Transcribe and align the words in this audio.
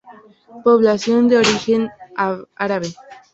Población 0.63 1.27
de 1.27 1.37
origen 1.37 1.87
árabe. 2.57 2.89